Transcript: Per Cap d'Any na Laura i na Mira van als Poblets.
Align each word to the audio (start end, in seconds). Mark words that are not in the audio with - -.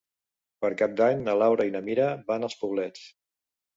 Per 0.65 0.69
Cap 0.79 0.95
d'Any 1.01 1.21
na 1.27 1.37
Laura 1.41 1.67
i 1.69 1.73
na 1.75 1.83
Mira 1.91 2.09
van 2.33 2.49
als 2.49 2.57
Poblets. 2.63 3.05